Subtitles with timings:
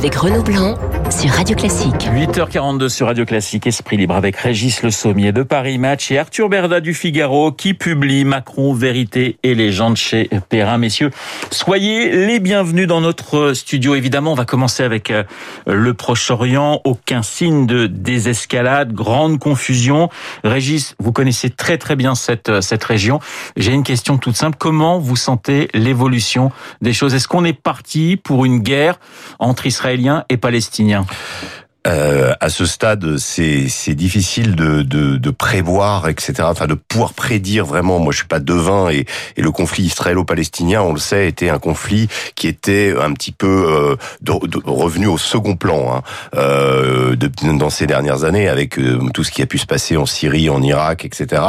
[0.00, 0.78] avec Renaud Blanc
[1.10, 2.08] sur Radio Classique.
[2.14, 6.48] 8h42 sur Radio Classique, Esprit Libre avec Régis Le Sommier de Paris Match et Arthur
[6.48, 10.78] Berda du Figaro qui publie Macron, Vérité et légende chez Perrin.
[10.78, 11.10] Messieurs,
[11.50, 13.94] soyez les bienvenus dans notre studio.
[13.94, 15.24] Évidemment, on va commencer avec euh,
[15.66, 16.80] le Proche-Orient.
[16.84, 20.10] Aucun signe de désescalade, grande confusion.
[20.44, 23.20] Régis, vous connaissez très très bien cette, euh, cette région.
[23.56, 24.56] J'ai une question toute simple.
[24.58, 26.52] Comment vous sentez l'évolution
[26.82, 27.14] des choses?
[27.14, 29.00] Est-ce qu'on est parti pour une guerre
[29.38, 30.99] entre Israéliens et Palestiniens?
[31.00, 31.69] opinião?
[31.86, 36.34] Euh, à ce stade, c'est difficile de, de, de prévoir, etc.
[36.42, 37.98] Enfin, de pouvoir prédire vraiment.
[37.98, 41.58] Moi, je suis pas devin et, et le conflit israélo-palestinien, on le sait, était un
[41.58, 44.32] conflit qui était un petit peu euh, de,
[44.64, 46.02] revenu au second plan hein,
[46.36, 49.96] euh, de, dans ces dernières années, avec euh, tout ce qui a pu se passer
[49.96, 51.42] en Syrie, en Irak, etc.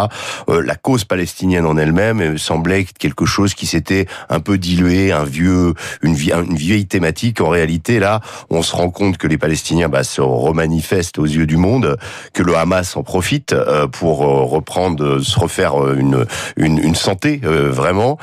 [0.49, 5.25] Euh, la cause palestinienne en elle-même semblait quelque chose qui s'était un peu dilué, un
[5.25, 7.41] vieux, une vieille thématique.
[7.41, 11.57] En réalité, là, on se rend compte que les Palestiniens bah, remanifeste aux yeux du
[11.57, 11.97] monde,
[12.33, 16.25] que le Hamas en profite euh, pour euh, reprendre, se refaire euh, une,
[16.57, 18.17] une, une santé vraiment,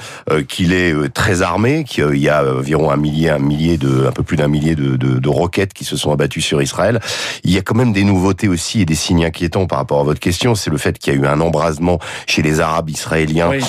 [0.46, 4.22] qu'il est très armé, qu'il y a environ un millier, un millier de, un peu
[4.22, 7.00] plus d'un millier de, de, de, roquettes qui se sont abattues sur Israël.
[7.44, 10.04] Il y a quand même des nouveautés aussi et des signes inquiétants par rapport à
[10.04, 10.54] votre question.
[10.54, 13.50] C'est le fait qu'il y a eu un embrasement chez les Arabes israéliens.
[13.50, 13.64] Oui,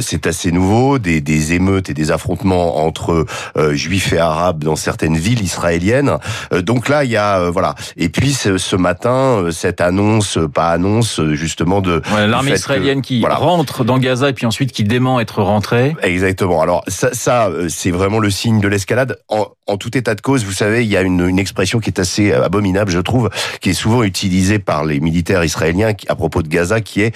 [0.00, 0.98] c'est assez, nouveau.
[0.98, 3.26] Des, des émeutes et des affrontements entre
[3.72, 6.18] juifs et arabes dans certaines villes israéliennes.
[6.52, 7.74] donc là, il y a euh, voilà.
[7.96, 13.24] Et puis ce, matin, euh, cette annonce, euh, pas annonce, justement de l'armée israélienne qui
[13.26, 15.94] rentre dans Gaza et puis ensuite qui dément être rentrée.
[16.02, 16.60] Exactement.
[16.60, 19.18] Alors ça, ça c'est vraiment le signe de l'escalade.
[19.28, 21.90] En, en, tout état de cause, vous savez, il y a une, une, expression qui
[21.90, 26.42] est assez abominable, je trouve, qui est souvent utilisée par les militaires israéliens à propos
[26.42, 27.14] de Gaza, qui est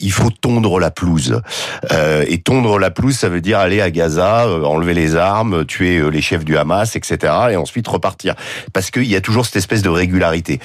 [0.00, 1.40] il faut tondre la pelouse.
[1.92, 6.10] Euh, et tondre la pelouse, ça veut dire aller à Gaza, enlever les armes, tuer
[6.10, 8.34] les chefs du Hamas, etc., et ensuite repartir.
[8.72, 10.60] Parce qu'il y a toujours cette espèce de régularité.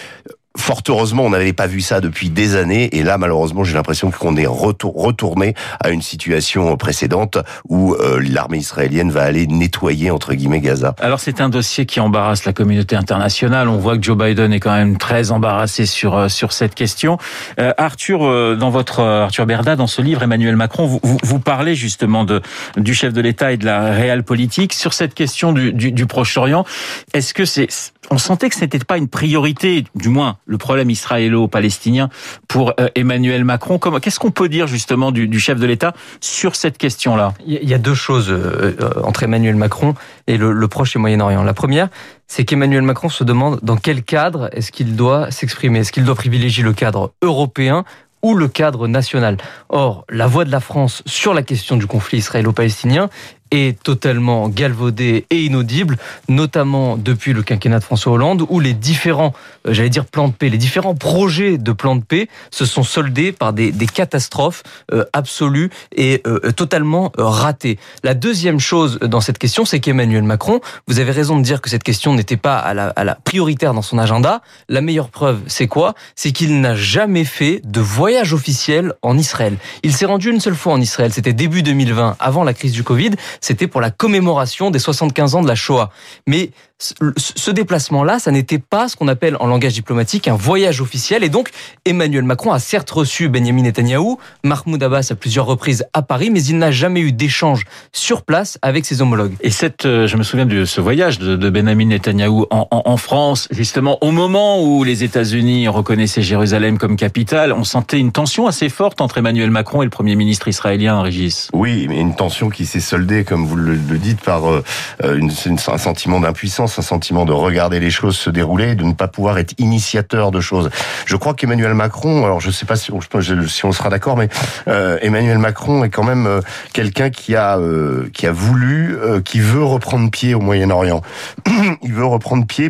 [0.57, 4.09] Fort heureusement, on n'avait pas vu ça depuis des années, et là, malheureusement, j'ai l'impression
[4.09, 7.37] qu'on est retourné à une situation précédente
[7.67, 10.95] où euh, l'armée israélienne va aller nettoyer entre guillemets Gaza.
[10.99, 13.67] Alors, c'est un dossier qui embarrasse la communauté internationale.
[13.69, 17.19] On voit que Joe Biden est quand même très embarrassé sur euh, sur cette question.
[17.59, 18.19] Euh, Arthur,
[18.57, 22.41] dans votre Arthur Berda, dans ce livre, Emmanuel Macron, vous, vous, parlez justement de
[22.75, 26.05] du chef de l'État et de la réelle politique sur cette question du, du, du
[26.07, 26.65] Proche-Orient.
[27.13, 27.67] Est-ce que c'est
[28.11, 32.09] on sentait que ce n'était pas une priorité, du moins le problème israélo-palestinien
[32.47, 33.79] pour euh, Emmanuel Macron.
[33.79, 37.33] Qu'est-ce qu'on peut dire justement du, chef de l'État sur cette question-là?
[37.45, 39.93] Il y a deux choses euh, euh, entre Emmanuel Macron
[40.27, 41.43] et le, le Proche et Moyen-Orient.
[41.43, 41.89] La première,
[42.27, 45.79] c'est qu'Emmanuel Macron se demande dans quel cadre est-ce qu'il doit s'exprimer.
[45.79, 47.85] Est-ce qu'il doit privilégier le cadre européen
[48.23, 49.37] ou le cadre national?
[49.69, 53.09] Or, la voix de la France sur la question du conflit israélo-palestinien
[53.51, 59.33] est totalement galvaudé et inaudible, notamment depuis le quinquennat de François Hollande, où les différents,
[59.67, 62.83] euh, j'allais dire plans de paix, les différents projets de plans de paix se sont
[62.83, 67.79] soldés par des, des catastrophes euh, absolues et euh, totalement ratées.
[68.03, 71.69] La deuxième chose dans cette question, c'est qu'Emmanuel Macron, vous avez raison de dire que
[71.69, 74.41] cette question n'était pas à la, à la prioritaire dans son agenda.
[74.67, 75.95] La meilleure preuve, c'est quoi?
[76.15, 79.57] C'est qu'il n'a jamais fait de voyage officiel en Israël.
[79.83, 82.83] Il s'est rendu une seule fois en Israël, c'était début 2020, avant la crise du
[82.83, 85.91] Covid c'était pour la commémoration des 75 ans de la Shoah.
[86.27, 86.51] Mais
[86.81, 91.25] ce déplacement-là, ça n'était pas ce qu'on appelle en langage diplomatique un voyage officiel.
[91.25, 91.49] Et donc,
[91.83, 96.41] Emmanuel Macron a certes reçu Benjamin Netanyahou, Mahmoud Abbas à plusieurs reprises à Paris, mais
[96.41, 99.33] il n'a jamais eu d'échange sur place avec ses homologues.
[99.41, 103.49] Et cette, euh, je me souviens de ce voyage de, Benjamin Netanyahou en, en, France,
[103.51, 108.69] justement, au moment où les États-Unis reconnaissaient Jérusalem comme capitale, on sentait une tension assez
[108.69, 111.49] forte entre Emmanuel Macron et le Premier ministre israélien, Régis.
[111.51, 114.63] Oui, mais une tension qui s'est soldée, comme vous le, dites, par euh,
[115.03, 115.31] une,
[115.67, 119.37] un sentiment d'impuissance un sentiment de regarder les choses se dérouler, de ne pas pouvoir
[119.39, 120.69] être initiateur de choses.
[121.05, 124.17] Je crois qu'Emmanuel Macron, alors je ne sais pas si on, si on sera d'accord,
[124.17, 124.29] mais
[124.67, 126.41] euh, Emmanuel Macron est quand même euh,
[126.73, 131.01] quelqu'un qui a euh, qui a voulu, qui veut reprendre pied au Moyen-Orient.
[131.81, 132.69] Il veut reprendre pied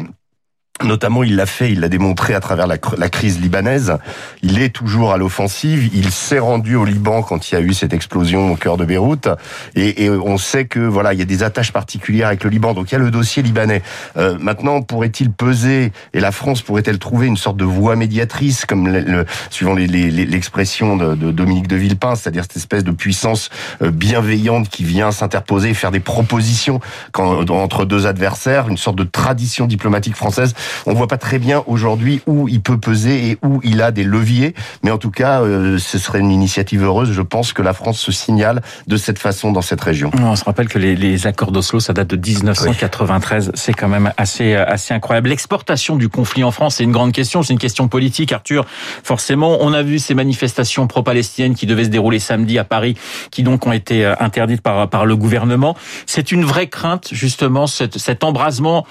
[0.84, 3.98] Notamment, il l'a fait, il l'a démontré à travers la, crise libanaise.
[4.42, 5.90] Il est toujours à l'offensive.
[5.94, 8.86] Il s'est rendu au Liban quand il y a eu cette explosion au cœur de
[8.86, 9.28] Beyrouth.
[9.76, 12.74] Et, on sait que voilà, il y a des attaches particulières avec le Liban.
[12.74, 13.81] Donc il y a le dossier libanais.
[14.16, 18.88] Euh, maintenant, pourrait-il peser et la France pourrait-elle trouver une sorte de voie médiatrice, comme
[18.88, 23.50] le, suivant l'expression de, de, Dominique de Villepin, c'est-à-dire cette espèce de puissance
[23.82, 26.80] euh, bienveillante qui vient s'interposer, faire des propositions
[27.12, 30.54] quand, entre deux adversaires, une sorte de tradition diplomatique française
[30.86, 34.04] on voit pas très bien aujourd'hui où il peut peser et où il a des
[34.04, 34.54] leviers.
[34.83, 37.12] Mais en tout cas, ce serait une initiative heureuse.
[37.12, 40.12] Je pense que la France se signale de cette façon dans cette région.
[40.19, 43.51] On se rappelle que les, les accords d'Oslo, ça date de 1993.
[43.56, 45.30] C'est quand même assez assez incroyable.
[45.30, 47.44] L'exportation du conflit en France, c'est une grande question.
[47.44, 48.65] C'est une question politique, Arthur.
[49.04, 52.95] Forcément, on a vu ces manifestations pro-palestiniennes qui devaient se dérouler samedi à Paris,
[53.31, 55.75] qui donc ont été euh, interdites par par le gouvernement.
[56.06, 58.86] C'est une vraie crainte, justement, cet, cet embrasement.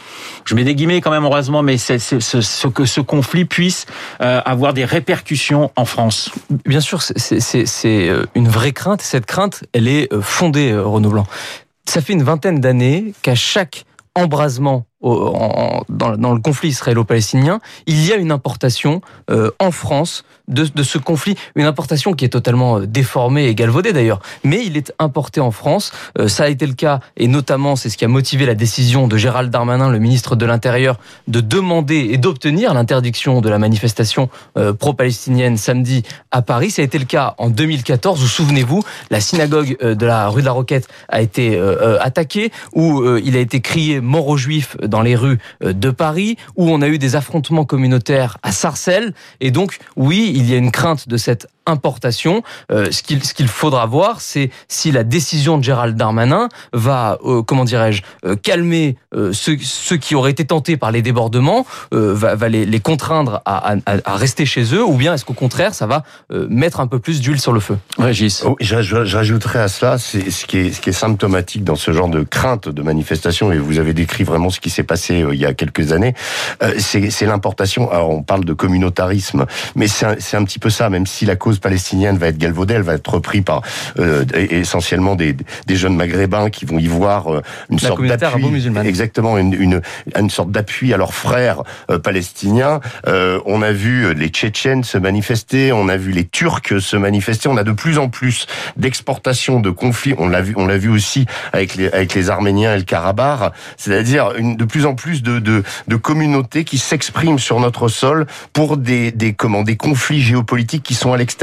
[0.44, 3.84] Je mets des guillemets quand même embrasement, mais c'est ce, que ce conflit puisse
[4.22, 6.30] euh, avoir des répercussions en France.
[6.64, 9.02] Bien sûr, c'est euh, une vraie crainte.
[9.02, 11.26] Cette crainte, elle est fondée, Renaud Blanc.
[11.84, 13.84] Ça fait une vingtaine d'années qu'à chaque
[14.14, 19.00] embrasement dans, le conflit israélo-palestinien, il y a une importation
[19.30, 23.92] euh, en France de, ce conflit, une importation qui est totalement euh, déformée et galvaudée
[23.92, 25.92] d'ailleurs, mais il est importé en France.
[26.18, 29.06] Euh, ça a été le cas, et notamment c'est ce qui a motivé la décision
[29.06, 30.98] de Gérald Darmanin, le ministre de l'Intérieur,
[31.28, 34.30] de demander et d'obtenir l'interdiction de la manifestation
[34.78, 36.70] pro-palestinienne samedi à Paris.
[36.70, 40.46] Ça a été le cas en 2014, où souvenez-vous, la synagogue de la rue de
[40.46, 41.58] la Roquette a été
[42.00, 46.36] attaquée, où il a été crié mort aux juifs dans les rues euh, de Paris,
[46.56, 49.14] où on a eu des affrontements communautaires à Sarcelles.
[49.40, 52.42] Et donc, oui, il y a une crainte de cette importation.
[52.72, 57.18] Euh, ce qu'il ce qu'il faudra voir, c'est si la décision de Gérald Darmanin va,
[57.24, 58.96] euh, comment dirais-je, euh, calmer
[59.32, 63.72] ceux, ceux qui auraient été tentés par les débordements, va, va les, les, contraindre à,
[63.72, 66.98] à, à, rester chez eux, ou bien est-ce qu'au contraire, ça va mettre un peu
[66.98, 67.78] plus d'huile sur le feu?
[67.98, 68.42] Régis.
[68.46, 72.08] Oh, J'ajouterais à cela, c'est ce qui est ce qui est symptomatique dans ce genre
[72.08, 75.46] de crainte de manifestation, et vous avez décrit vraiment ce qui s'est passé il y
[75.46, 76.14] a quelques années.
[76.78, 77.90] c'est l'importation.
[77.90, 81.36] Alors on parle de communautarisme, mais c'est un, un petit peu ça, même si la
[81.36, 83.62] cause palestinienne va être galvaudée, elle va être reprise par
[83.98, 85.34] euh, essentiellement des,
[85.66, 88.44] des, jeunes maghrébins qui vont y voir euh, une sorte d'appui,
[88.84, 89.80] exactement une, une,
[90.18, 92.80] une sorte d'appui à leurs frères euh, palestiniens.
[93.06, 97.48] On a vu les Tchétchènes se manifester, on a vu les Turcs se manifester.
[97.48, 98.46] On a de plus en plus
[98.76, 100.14] d'exportation de conflits.
[100.18, 103.52] On l'a vu, on l'a vu aussi avec les avec les Arméniens et le Karabakh,
[103.76, 108.26] c'est-à-dire une de plus en plus de de, de communautés qui s'expriment sur notre sol
[108.52, 111.37] pour des des comment des conflits géopolitiques qui sont à l'extérieur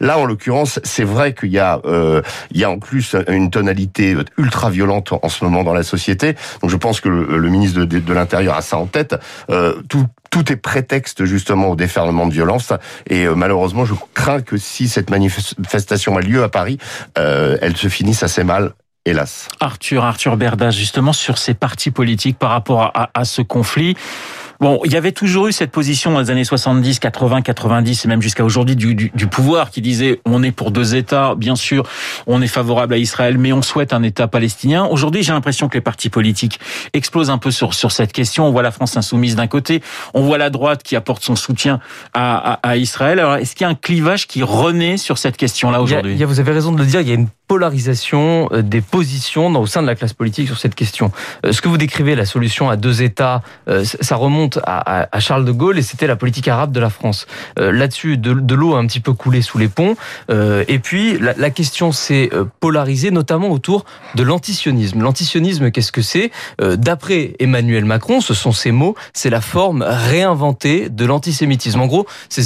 [0.00, 3.50] Là, en l'occurrence, c'est vrai qu'il y a, euh, il y a en plus une
[3.50, 6.34] tonalité ultra violente en ce moment dans la société.
[6.62, 9.16] Donc, je pense que le, ministre de, l'Intérieur a ça en tête.
[9.50, 12.72] Euh, tout, tout est prétexte justement au déferlement de violence.
[13.08, 16.78] Et euh, malheureusement, je crains que si cette manifestation a lieu à Paris,
[17.14, 18.72] elle se finisse assez mal
[19.04, 19.48] hélas.
[19.60, 23.96] Arthur, Arthur Berda, justement sur ces partis politiques par rapport à, à ce conflit.
[24.60, 28.08] Bon, il y avait toujours eu cette position dans les années 70, 80, 90 et
[28.08, 31.54] même jusqu'à aujourd'hui du, du, du, pouvoir qui disait on est pour deux États, bien
[31.54, 31.84] sûr,
[32.26, 34.84] on est favorable à Israël, mais on souhaite un État palestinien.
[34.84, 36.58] Aujourd'hui, j'ai l'impression que les partis politiques
[36.92, 38.48] explosent un peu sur, sur cette question.
[38.48, 39.80] On voit la France insoumise d'un côté,
[40.12, 41.78] on voit la droite qui apporte son soutien
[42.12, 43.20] à, à, à Israël.
[43.20, 46.20] Alors, est-ce qu'il y a un clivage qui renaît sur cette question-là aujourd'hui?
[46.24, 49.66] Vous avez raison de le dire, il y a une polarisation euh, des positions au
[49.66, 51.10] sein de la classe politique sur cette question.
[51.44, 55.46] Euh, ce que vous décrivez, la solution à deux États, euh, ça remonte à, Charles
[55.46, 57.26] de Gaulle et c'était la politique arabe de la France.
[57.56, 59.96] Là-dessus, de, l'eau a un petit peu coulé sous les ponts.
[60.30, 62.30] Et puis, la, question s'est
[62.60, 63.84] polarisée, notamment autour
[64.14, 65.02] de l'antisionisme.
[65.02, 66.30] L'antisionisme, qu'est-ce que c'est?
[66.60, 71.80] D'après Emmanuel Macron, ce sont ces mots, c'est la forme réinventée de l'antisémitisme.
[71.80, 72.44] En gros, c'est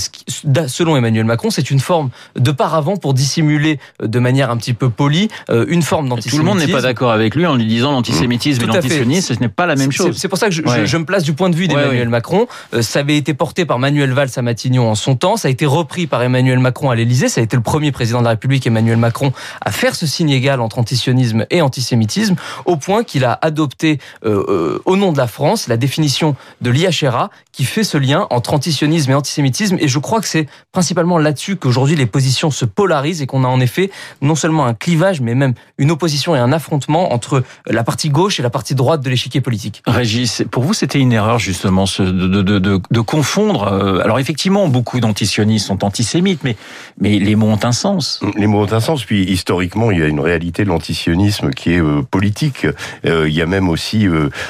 [0.69, 4.92] selon Emmanuel Macron, c'est une forme de paravent pour dissimuler de manière un petit peu
[4.93, 6.37] poli euh, une forme d'antisémitisme.
[6.37, 9.41] Tout le monde n'est pas d'accord avec lui en lui disant l'antisémitisme et l'antisionisme, ce
[9.41, 10.17] n'est pas la même chose.
[10.17, 12.47] C'est pour ça que je, je, me place du point de vue d'Emmanuel Macron.
[12.75, 15.51] Euh, ça avait été porté par Manuel Valls à Matignon en son temps, ça a
[15.51, 18.31] été repris par Emmanuel Macron à l'Élysée, ça a été le premier président de la
[18.31, 23.25] République, Emmanuel Macron, à faire ce signe égal entre antisionisme et antisémitisme, au point qu'il
[23.25, 27.99] a adopté euh, au nom de la France la définition de l'IHRA qui fait ce
[27.99, 29.77] lien entre antisionisme et antisémitisme.
[29.79, 33.49] Et je crois que c'est principalement là-dessus qu'aujourd'hui les positions se polarisent et qu'on a
[33.49, 33.91] en effet
[34.21, 38.41] non seulement un clivage, mais même une opposition et un affrontement entre la partie gauche
[38.41, 39.83] et la partie droite de l'échiquier politique.
[39.87, 43.63] Régis, pour vous, c'était une erreur justement de, de, de, de, confondre.
[43.73, 46.57] Euh, alors effectivement, beaucoup d'antisionistes sont antisémites, mais,
[47.01, 48.21] mais les mots ont un sens.
[48.37, 49.05] Les mots ont un sens.
[49.05, 52.67] Puis historiquement, il y a une réalité de l'antisionisme qui est euh, politique.
[53.07, 54.09] Euh, il y a même aussi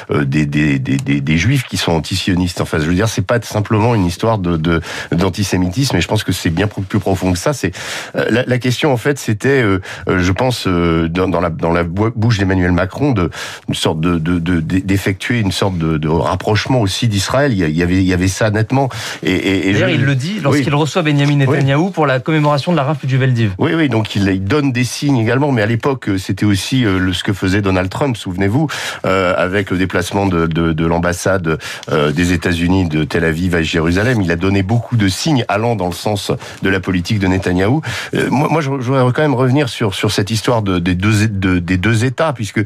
[0.09, 2.59] des, des, des, des, juifs qui sont antisionistes.
[2.59, 5.95] Enfin, je veux dire, c'est pas simplement une histoire de d'antisémitisme.
[5.97, 7.53] Et je pense que c'est bien plus profond que ça.
[7.53, 7.71] C'est
[8.15, 9.63] la, la, question en fait, c'était
[10.23, 13.29] je pense, dans, dans, la, dans la bouche d'Emmanuel Macron, de,
[13.67, 14.17] une sorte de,
[14.59, 17.53] d'effectuer une sorte de, rapprochement aussi d'Israël.
[17.53, 18.89] Il y avait, il y avait ça nettement.
[19.23, 23.05] Et, et, il le dit lorsqu'il reçoit Benjamin Netanyahu pour la commémoration de la rafle
[23.07, 23.53] du Veldiv.
[23.57, 27.23] Oui, oui, donc il, il, donne des signes également, mais à l'époque, c'était aussi ce
[27.23, 28.67] que faisait Donald Trump, souvenez-vous,
[29.03, 31.57] avec le déplacement de, de, l'ambassade
[31.91, 34.21] des États-Unis de Tel Aviv à Jérusalem.
[34.21, 37.81] Il a donné beaucoup de signes allant dans le sens de la politique de Netanyahou.
[38.13, 41.27] Euh, moi, moi, je voudrais quand même revenir sur sur cette histoire de, des deux
[41.27, 42.63] de, des deux États, puisque euh,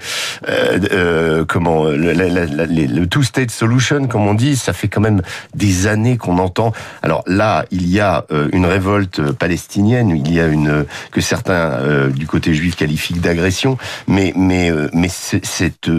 [0.91, 5.21] euh, comment le, two-state solution, comme on dit, ça fait quand même
[5.55, 6.73] des années qu'on entend.
[7.01, 11.79] Alors là, il y a euh, une révolte palestinienne, il y a une que certains
[12.09, 13.77] du côté juif qualifient d'agression,
[14.07, 15.89] mais mais mais c'est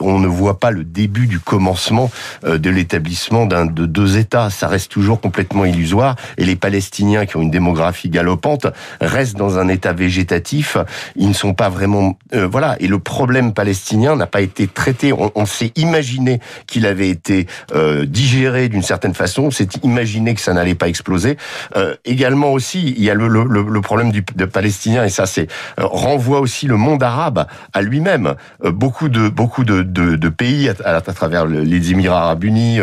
[0.00, 2.10] on ne voit pas le début du commencement
[2.46, 4.48] de l'établissement d'un de deux États.
[4.50, 8.66] Ça reste toujours complètement illusoire, et les Palestiniens qui ont une démographie galopante
[9.00, 10.78] restent dans un état végétatif.
[11.16, 12.76] Ils ne sont pas vraiment, euh, voilà.
[12.80, 15.12] Et le problème palestinien n'a pas été traité.
[15.12, 19.42] On, s'est imaginé qu'il avait été euh, digéré d'une certaine façon.
[19.44, 21.36] On s'est imaginé que ça n'allait pas exploser.
[21.76, 25.26] Euh, également aussi, il y a le, le, le problème du de palestinien et ça,
[25.26, 25.48] c'est
[25.78, 28.34] euh, renvoie aussi le monde arabe à lui-même.
[28.64, 32.80] beaucoup de beaucoup de, de, de pays à, à, travers les Émirats Arabes Unis,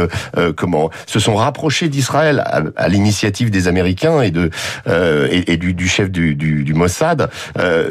[0.55, 4.49] comment se sont rapprochés d'Israël à, à l'initiative des Américains et de
[4.87, 7.29] euh, et, et du, du, chef du, du, du Mossad.
[7.57, 7.90] Euh,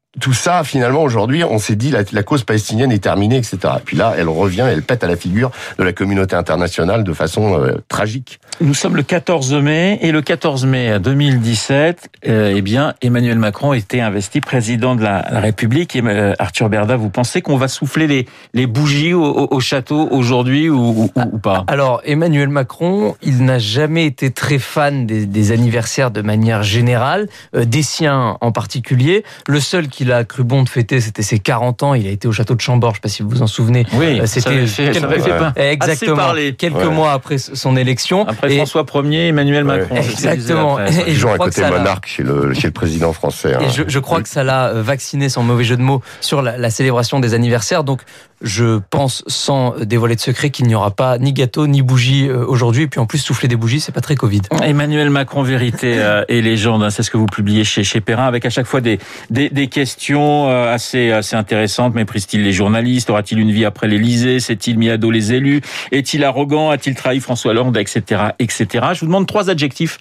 [0.19, 3.57] tout ça, finalement, aujourd'hui, on s'est dit la, la cause palestinienne est terminée, etc.
[3.77, 7.13] Et puis là, elle revient, elle pète à la figure de la communauté internationale de
[7.13, 8.41] façon euh, tragique.
[8.59, 13.71] Nous sommes le 14 mai et le 14 mai 2017, euh, eh bien, Emmanuel Macron
[13.71, 15.95] était investi président de la, République.
[15.95, 20.09] Et, euh, Arthur Berda, vous pensez qu'on va souffler les, les bougies au, au, château
[20.11, 21.63] aujourd'hui ou, ou, ou, pas?
[21.67, 27.29] Alors, Emmanuel Macron, il n'a jamais été très fan des, des anniversaires de manière générale,
[27.55, 29.23] euh, des siens en particulier.
[29.47, 31.93] Le seul qui qu'il a cru bon de fêter, c'était ses 40 ans.
[31.93, 33.47] Il a été au château de Chambord, je ne sais pas si vous vous en
[33.47, 33.85] souvenez.
[33.93, 38.27] Oui, euh, c'était quelques, exactement quelques mois après son élection.
[38.27, 39.95] Après François Ier, Emmanuel Macron.
[39.97, 40.79] Exactement.
[40.79, 43.51] Et je crois côté monarque chez le, chez le président français.
[43.51, 43.85] Et hein.
[43.87, 47.19] je, crois que ça l'a vacciné, sans mauvais jeu de mots, sur la, la célébration
[47.19, 47.83] des anniversaires.
[47.83, 48.01] Donc,
[48.41, 52.45] je pense, sans dévoiler de secret, qu'il n'y aura pas ni gâteau ni bougie euh,
[52.45, 52.83] aujourd'hui.
[52.83, 54.41] Et puis en plus, souffler des bougies, c'est pas très Covid.
[54.63, 58.25] Emmanuel Macron, vérité euh, et légende, hein, c'est ce que vous publiez chez, chez Perrin,
[58.25, 61.93] avec à chaque fois des, des, des questions euh, assez, assez intéressantes.
[61.93, 63.09] Méprise-t-il les journalistes?
[63.09, 64.39] Aura-t-il une vie après l'Élysée?
[64.39, 65.61] S'est-il mis à dos les élus?
[65.91, 66.69] Est-il arrogant?
[66.71, 67.77] A-t-il trahi François Hollande?
[67.77, 68.21] Etc.
[68.39, 68.87] etc.
[68.93, 69.99] Je vous demande trois adjectifs,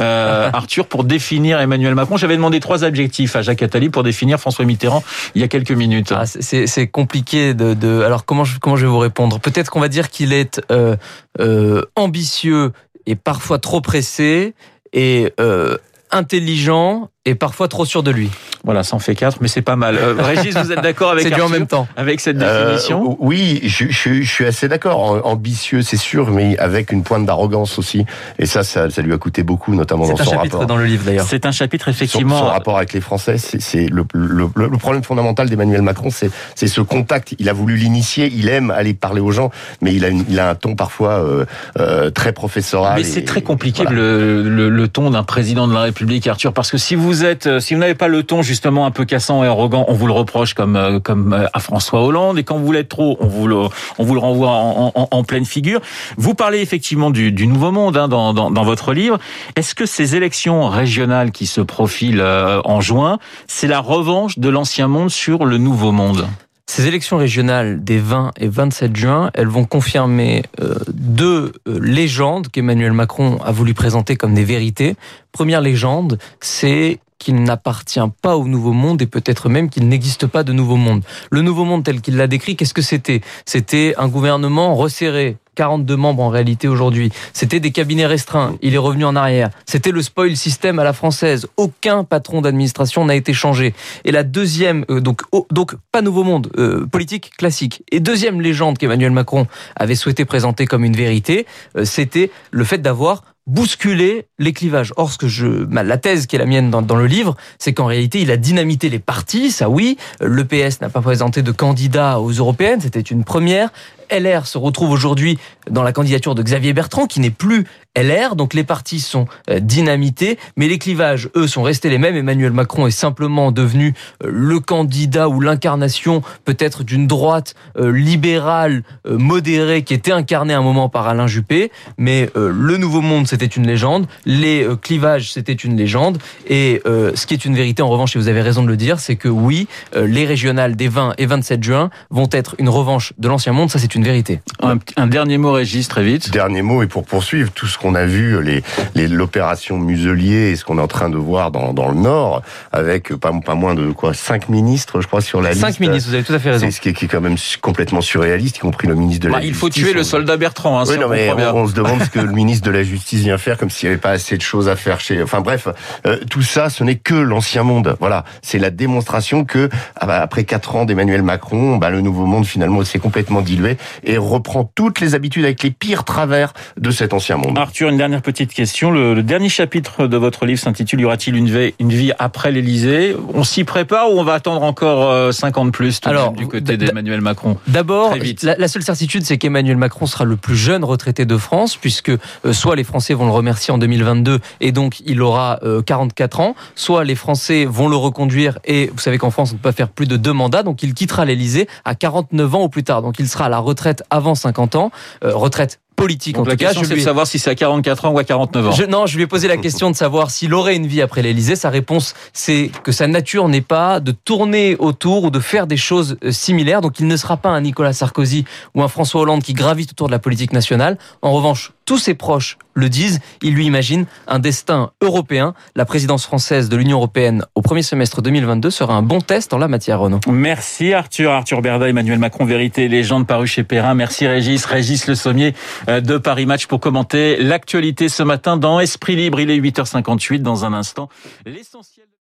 [0.00, 2.16] euh, Arthur, pour définir Emmanuel Macron.
[2.16, 5.02] J'avais demandé trois adjectifs à Jacques Attali pour définir François Mitterrand
[5.34, 6.12] il y a quelques minutes.
[6.16, 9.40] Ah, c'est compliqué de alors comment je, vais vous répondre?
[9.40, 10.96] Peut-être qu'on va dire qu'il est euh,
[11.40, 12.72] euh, ambitieux
[13.06, 14.54] et parfois trop pressé
[14.92, 15.76] et euh,
[16.10, 18.30] intelligent et parfois trop sûr de lui.
[18.64, 19.96] Voilà, ça en fait quatre, mais c'est pas mal.
[19.96, 21.86] Euh, Régis, vous êtes d'accord avec C'est en même temps.
[21.96, 23.12] Avec cette euh, définition?
[23.12, 25.24] euh, Oui, je, je, je, suis assez d'accord.
[25.24, 28.04] Ambitieux, c'est sûr, mais avec une pointe d'arrogance aussi.
[28.38, 30.26] Et ça, ça, ça, lui a coûté beaucoup, notamment dans son rapport.
[30.26, 31.26] C'est un chapitre dans le livre d'ailleurs.
[31.28, 32.38] C'est un chapitre effectivement.
[32.38, 36.66] Son, son rapport avec les Français, c'est le, le, le, problème fondamental d'Emmanuel Macron, c'est
[36.66, 37.34] ce contact.
[37.38, 39.50] Il a voulu l'initier, il aime aller parler aux gens,
[39.80, 41.44] mais il a, une, il a un ton parfois euh,
[41.78, 42.94] euh, très professoral.
[42.96, 43.98] Mais c'est très compliqué voilà.
[43.98, 47.74] le, le, ton d'un président de la République, Arthur, parce que si vous êtes, si
[47.74, 50.54] vous n'avez pas le ton justement un peu cassant et arrogant, on vous le reproche
[50.54, 53.56] comme euh, comme euh, à François Hollande, et quand vous l'êtes trop, on vous le
[53.98, 55.80] on vous le renvoie en, en, en pleine figure.
[56.16, 59.18] Vous parlez effectivement du, du nouveau monde hein, dans, dans, dans votre livre.
[59.56, 64.48] Est-ce que ces élections régionales qui se profilent euh, en juin, c'est la revanche de
[64.48, 66.26] l'ancien monde sur le nouveau monde?
[66.74, 72.48] Ces élections régionales des 20 et 27 juin, elles vont confirmer euh, deux euh, légendes
[72.48, 74.96] qu'Emmanuel Macron a voulu présenter comme des vérités.
[75.32, 80.44] Première légende, c'est qu'il n'appartient pas au nouveau monde et peut-être même qu'il n'existe pas
[80.44, 81.02] de nouveau monde.
[81.30, 83.20] Le nouveau monde tel qu'il l'a décrit, qu'est-ce que c'était?
[83.44, 87.10] C'était un gouvernement resserré, 42 membres en réalité aujourd'hui.
[87.32, 88.56] C'était des cabinets restreints.
[88.62, 89.50] Il est revenu en arrière.
[89.66, 91.46] C'était le spoil system à la française.
[91.56, 93.74] Aucun patron d'administration n'a été changé.
[94.04, 97.82] Et la deuxième, euh, donc, oh, donc pas nouveau monde, euh, politique classique.
[97.90, 102.78] Et deuxième légende qu'Emmanuel Macron avait souhaité présenter comme une vérité, euh, c'était le fait
[102.78, 104.92] d'avoir bousculer les clivages.
[104.96, 105.26] Or, que
[105.74, 108.36] la thèse qui est la mienne dans, dans le livre, c'est qu'en réalité, il a
[108.36, 109.98] dynamité les partis, ça oui.
[110.20, 113.70] Le PS n'a pas présenté de candidat aux européennes, c'était une première.
[114.10, 115.38] LR se retrouve aujourd'hui
[115.70, 119.60] dans la candidature de Xavier Bertrand, qui n'est plus LR, donc les partis sont euh,
[119.60, 122.16] dynamités, mais les clivages, eux, sont restés les mêmes.
[122.16, 123.94] Emmanuel Macron est simplement devenu
[124.24, 130.58] euh, le candidat ou l'incarnation peut-être d'une droite euh, libérale modérée qui était incarnée à
[130.58, 135.52] un moment par Alain Juppé, mais le Nouveau Monde, c'était une légende, les clivages, c'était
[135.52, 136.18] une légende,
[136.48, 139.00] et ce qui est une vérité, en revanche, et vous avez raison de le dire,
[139.00, 143.28] c'est que oui, les régionales des 20 et 27 juin vont être une revanche de
[143.28, 144.40] l'Ancien Monde, ça c'est une vérité.
[144.62, 146.30] Un, un dernier mot, Régis, très vite.
[146.30, 150.64] Dernier mot, et pour poursuivre, tout ce qu'on a vu, les, l'opération Muselier et ce
[150.64, 152.42] qu'on est en train de voir dans, dans le Nord,
[152.72, 155.60] avec pas, pas moins de quoi cinq ministres, je crois, sur la liste.
[155.60, 156.66] Cinq ministres, vous avez tout à fait raison.
[156.66, 159.28] C'est ce qui est, qui est quand même complètement surréaliste, y compris le ministre de
[159.28, 159.56] la bah, Justice.
[159.56, 160.80] Il faut tuer le soldat Bertrand.
[160.80, 163.38] Hein, oui, non, mais on, se demande ce que le ministre de la Justice vient
[163.38, 165.22] faire, comme s'il n'y avait pas assez de choses à faire chez.
[165.22, 165.68] Enfin bref,
[166.06, 167.96] euh, tout ça, ce n'est que l'ancien monde.
[168.00, 172.26] Voilà, c'est la démonstration que ah bah, après quatre ans d'Emmanuel Macron, bah, le nouveau
[172.26, 176.90] monde finalement s'est complètement dilué et reprend toutes les habitudes avec les pires travers de
[176.90, 177.58] cet ancien monde.
[177.58, 178.90] Arthur, une dernière petite question.
[178.90, 183.16] Le, dernier chapitre de votre livre s'intitule Y aura-t-il une vie, une vie après l'Élysée
[183.34, 186.76] On s'y prépare ou on va attendre encore 50 euh, plus tout Alors, du côté
[186.76, 187.56] d'Emmanuel Macron?
[187.66, 191.76] D'abord, la, la, seule certitude, c'est qu'Emmanuel Macron sera le plus jeune retraité de France,
[191.76, 196.40] puisque euh, soit les Français vont le remercier en 2022 et donc il aura 44
[196.40, 199.58] euh, ans, soit les Français vont le reconduire et vous savez qu'en France on ne
[199.58, 202.68] peut pas faire plus de deux mandats, donc il quittera l'Élysée à 49 ans au
[202.68, 203.02] plus tard.
[203.02, 203.71] Donc il sera à la retraite
[204.10, 204.90] avant 50 ans,
[205.22, 206.72] retraite politique en tout cas.
[206.72, 206.96] Je lui...
[206.96, 208.72] de savoir si c'est à 44 ans ou à 49 ans.
[208.72, 211.22] Je, non, je lui ai posé la question de savoir s'il aurait une vie après
[211.22, 211.56] l'Élysée.
[211.56, 215.76] Sa réponse, c'est que sa nature n'est pas de tourner autour ou de faire des
[215.76, 216.80] choses euh, similaires.
[216.80, 218.44] Donc il ne sera pas un Nicolas Sarkozy
[218.74, 220.98] ou un François Hollande qui gravite autour de la politique nationale.
[221.22, 223.20] En revanche, tous ses proches le disent.
[223.42, 225.54] Il lui imagine un destin européen.
[225.76, 229.58] La présidence française de l'Union européenne au premier semestre 2022 sera un bon test en
[229.58, 230.20] la matière, Renaud.
[230.28, 231.32] Merci Arthur.
[231.32, 233.94] Arthur Berda, Emmanuel Macron, Vérité légende paru chez Perrin.
[233.94, 234.64] Merci Régis.
[234.64, 235.54] Régis Le Sommier
[236.00, 239.40] de Paris Match pour commenter l'actualité ce matin dans Esprit Libre.
[239.40, 241.08] Il est 8h58 dans un instant.